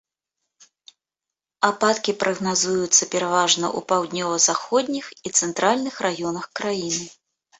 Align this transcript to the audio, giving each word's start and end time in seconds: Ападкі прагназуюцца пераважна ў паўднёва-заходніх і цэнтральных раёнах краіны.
Ападкі 1.67 2.11
прагназуюцца 2.23 3.03
пераважна 3.13 3.67
ў 3.69 3.79
паўднёва-заходніх 3.93 5.05
і 5.31 5.35
цэнтральных 5.39 5.95
раёнах 6.09 6.45
краіны. 6.61 7.05